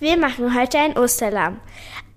Wir 0.00 0.16
machen 0.16 0.54
heute 0.54 0.78
ein 0.78 0.98
Osterlamm. 0.98 1.60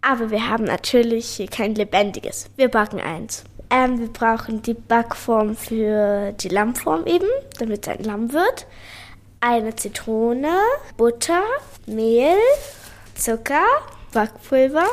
Aber 0.02 0.31
wir 0.31 0.50
haben 0.50 0.63
natürlich 0.63 1.28
hier 1.28 1.47
kein 1.47 1.76
lebendiges. 1.76 2.50
Wir 2.55 2.70
backen 2.70 3.00
eins. 3.00 3.44
Ähm, 3.70 4.00
wir 4.00 4.07
brauchen 4.07 4.62
die 4.62 4.73
Backform 4.73 5.55
für 5.55 6.32
die 6.34 6.50
Lammform 6.50 7.05
eben, 7.05 7.28
damit 7.60 7.88
es 7.88 7.94
ein 7.94 8.04
Lamm 8.04 8.32
wird. 8.32 8.68
Eine 9.42 9.76
Zitrone, 9.76 10.55
Butter, 10.96 11.44
Mehl, 11.86 12.37
Zucker, 13.15 13.65
Backpulver, 14.13 14.87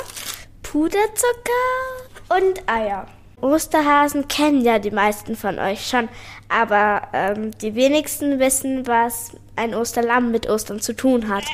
Puderzucker 0.62 2.36
und 2.36 2.68
Eier. 2.68 3.06
Osterhasen 3.40 4.26
kennen 4.26 4.62
ja 4.62 4.78
die 4.78 4.90
meisten 4.90 5.36
von 5.36 5.58
euch 5.58 5.86
schon, 5.86 6.08
aber 6.48 7.02
ähm, 7.12 7.50
die 7.58 7.74
wenigsten 7.74 8.38
wissen, 8.38 8.86
was 8.86 9.32
ein 9.57 9.75
Osterlamm 9.75 10.30
mit 10.30 10.48
Ostern 10.48 10.80
zu 10.80 10.95
tun 10.95 11.29
hat. 11.29 11.45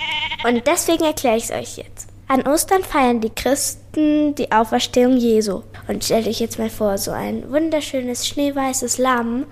Und 0.47 0.67
deswegen 0.67 1.05
erkläre 1.05 1.37
ich 1.37 1.45
es 1.45 1.51
euch 1.51 1.77
jetzt. 1.77 2.09
An 2.29 2.47
Ostern 2.47 2.85
feiern 2.85 3.21
die 3.21 3.31
Christen 3.31 4.37
die 4.37 4.53
Auferstehung 4.53 5.17
Jesu. 5.17 5.63
Und 5.89 6.05
stellt 6.05 6.29
euch 6.29 6.39
jetzt 6.39 6.59
mal 6.59 6.71
vor, 6.71 6.97
so 6.97 7.11
ein 7.11 7.51
wunderschönes 7.51 8.29
schneeweißes 8.29 8.99
Lamm, 8.99 9.47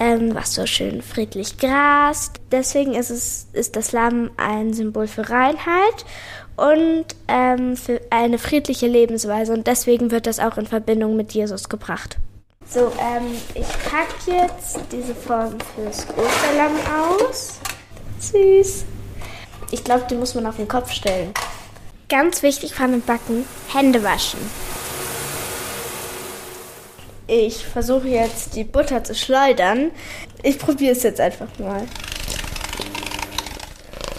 ähm, 0.00 0.34
was 0.34 0.54
so 0.54 0.64
schön 0.64 1.02
friedlich 1.02 1.58
grast. 1.58 2.40
Deswegen 2.50 2.94
ist, 2.94 3.10
es, 3.10 3.48
ist 3.52 3.76
das 3.76 3.92
Lamm 3.92 4.30
ein 4.38 4.72
Symbol 4.72 5.06
für 5.06 5.28
Reinheit 5.28 6.06
und 6.56 7.04
ähm, 7.28 7.76
für 7.76 8.00
eine 8.10 8.38
friedliche 8.38 8.86
Lebensweise. 8.86 9.52
Und 9.52 9.66
deswegen 9.66 10.10
wird 10.10 10.26
das 10.26 10.40
auch 10.40 10.56
in 10.56 10.66
Verbindung 10.66 11.16
mit 11.16 11.32
Jesus 11.32 11.68
gebracht. 11.68 12.16
So, 12.66 12.90
ähm, 12.98 13.36
ich 13.54 13.68
packe 13.90 14.42
jetzt 14.42 14.78
diese 14.90 15.14
Form 15.14 15.54
fürs 15.74 16.06
Osterlamm 16.16 16.76
aus. 17.20 17.60
Süß. 18.28 18.84
Ich 19.70 19.84
glaube, 19.84 20.04
die 20.08 20.14
muss 20.14 20.34
man 20.34 20.46
auf 20.46 20.56
den 20.56 20.68
Kopf 20.68 20.92
stellen. 20.92 21.32
Ganz 22.08 22.42
wichtig 22.42 22.74
beim 22.76 23.00
Backen, 23.00 23.44
Hände 23.72 24.02
waschen. 24.02 24.38
Ich 27.26 27.64
versuche 27.64 28.08
jetzt 28.08 28.54
die 28.54 28.64
Butter 28.64 29.02
zu 29.02 29.14
schleudern. 29.14 29.90
Ich 30.42 30.58
probiere 30.58 30.92
es 30.92 31.02
jetzt 31.02 31.20
einfach 31.20 31.48
mal. 31.58 31.86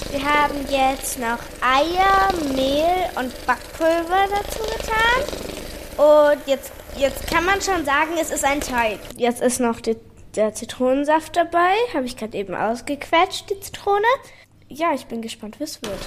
Wir 0.09 0.23
haben 0.23 0.55
jetzt 0.69 1.19
noch 1.19 1.39
Eier, 1.61 2.33
Mehl 2.55 3.09
und 3.15 3.33
Backpulver 3.45 4.27
dazu 4.31 4.59
getan. 4.59 5.35
Und 5.97 6.47
jetzt, 6.47 6.71
jetzt 6.97 7.27
kann 7.27 7.45
man 7.45 7.61
schon 7.61 7.85
sagen, 7.85 8.11
es 8.19 8.31
ist 8.31 8.43
ein 8.43 8.61
Teig. 8.61 8.97
Jetzt 9.17 9.41
ist 9.41 9.59
noch 9.59 9.79
die, 9.79 9.97
der 10.35 10.53
Zitronensaft 10.53 11.35
dabei. 11.35 11.73
Habe 11.93 12.05
ich 12.05 12.17
gerade 12.17 12.37
eben 12.37 12.55
ausgequetscht, 12.55 13.49
die 13.49 13.59
Zitrone. 13.59 14.05
Ja, 14.67 14.93
ich 14.93 15.05
bin 15.05 15.21
gespannt, 15.21 15.59
wie 15.59 15.63
es 15.63 15.81
wird. 15.81 15.99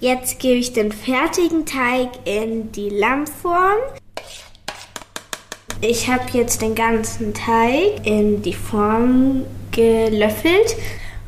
Jetzt 0.00 0.38
gebe 0.38 0.58
ich 0.58 0.72
den 0.72 0.92
fertigen 0.92 1.66
Teig 1.66 2.08
in 2.24 2.72
die 2.72 2.88
Lammform. 2.88 3.78
Ich 5.82 6.08
habe 6.08 6.24
jetzt 6.32 6.62
den 6.62 6.74
ganzen 6.74 7.32
Teig 7.34 8.06
in 8.06 8.42
die 8.42 8.54
Form 8.54 9.44
gelöffelt 9.70 10.76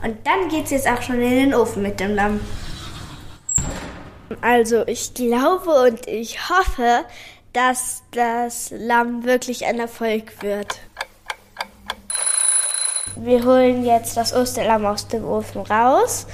und 0.03 0.17
dann 0.27 0.49
geht 0.49 0.65
es 0.65 0.71
jetzt 0.73 0.89
auch 0.89 1.01
schon 1.01 1.21
in 1.21 1.31
den 1.31 1.55
Ofen 1.55 1.83
mit 1.83 2.01
dem 2.01 2.15
Lamm. 2.15 2.41
Also 4.41 4.87
ich 4.87 5.15
glaube 5.15 5.71
und 5.87 6.07
ich 6.09 6.49
hoffe, 6.49 7.05
dass 7.53 8.03
das 8.13 8.73
Lamm 8.77 9.25
wirklich 9.25 9.67
ein 9.67 9.79
Erfolg 9.79 10.43
wird. 10.43 10.81
Wir 13.17 13.45
holen 13.45 13.85
jetzt 13.85 14.17
das 14.17 14.33
Osterlamm 14.33 14.87
aus 14.87 15.09
dem 15.09 15.25
Ofen 15.25 15.63
raus 15.63 16.27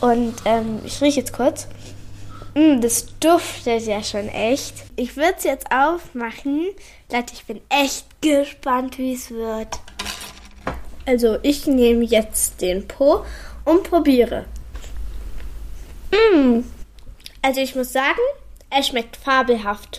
und 0.00 0.34
ähm, 0.44 0.80
ich 0.84 1.00
rieche 1.00 1.20
jetzt 1.20 1.32
kurz. 1.32 1.68
Mm, 2.54 2.80
das 2.80 3.06
duftet 3.20 3.86
ja 3.86 4.02
schon 4.02 4.28
echt. 4.28 4.84
Ich 4.96 5.16
würde 5.16 5.34
es 5.36 5.44
jetzt 5.44 5.66
aufmachen. 5.70 6.68
Leute, 7.10 7.34
ich 7.34 7.44
bin 7.44 7.60
echt 7.68 8.06
gespannt, 8.20 8.96
wie 8.98 9.14
es 9.14 9.30
wird. 9.30 9.80
Also 11.06 11.38
ich 11.42 11.66
nehme 11.66 12.04
jetzt 12.04 12.60
den 12.62 12.88
Po 12.88 13.24
und 13.64 13.82
probiere. 13.82 14.46
Mm. 16.10 16.60
Also 17.42 17.60
ich 17.60 17.74
muss 17.74 17.92
sagen, 17.92 18.20
es 18.70 18.88
schmeckt 18.88 19.16
fabelhaft. 19.16 19.98